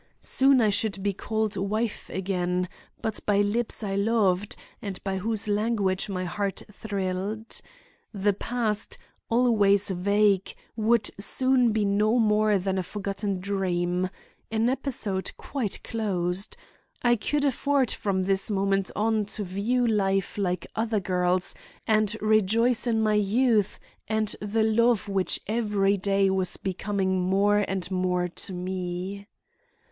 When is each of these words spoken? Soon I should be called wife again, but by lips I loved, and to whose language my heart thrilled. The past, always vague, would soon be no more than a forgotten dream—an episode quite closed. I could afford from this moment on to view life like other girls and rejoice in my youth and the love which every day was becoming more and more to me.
Soon 0.19 0.61
I 0.61 0.69
should 0.71 1.03
be 1.03 1.13
called 1.13 1.55
wife 1.55 2.09
again, 2.09 2.67
but 3.03 3.19
by 3.27 3.41
lips 3.41 3.83
I 3.83 3.93
loved, 3.93 4.55
and 4.81 4.99
to 5.05 5.17
whose 5.19 5.47
language 5.47 6.09
my 6.09 6.25
heart 6.25 6.63
thrilled. 6.71 7.61
The 8.11 8.33
past, 8.33 8.97
always 9.29 9.89
vague, 9.91 10.55
would 10.75 11.11
soon 11.19 11.71
be 11.71 11.85
no 11.85 12.17
more 12.17 12.57
than 12.57 12.79
a 12.79 12.81
forgotten 12.81 13.39
dream—an 13.41 14.69
episode 14.71 15.33
quite 15.37 15.83
closed. 15.83 16.57
I 17.03 17.15
could 17.15 17.45
afford 17.45 17.91
from 17.91 18.23
this 18.23 18.49
moment 18.49 18.89
on 18.95 19.25
to 19.37 19.43
view 19.43 19.85
life 19.85 20.35
like 20.35 20.65
other 20.75 20.99
girls 20.99 21.53
and 21.85 22.17
rejoice 22.19 22.87
in 22.87 23.01
my 23.03 23.13
youth 23.13 23.79
and 24.07 24.35
the 24.41 24.63
love 24.63 25.07
which 25.07 25.39
every 25.45 25.95
day 25.95 26.31
was 26.31 26.57
becoming 26.57 27.21
more 27.21 27.59
and 27.59 27.91
more 27.91 28.27
to 28.27 28.51
me. 28.53 29.27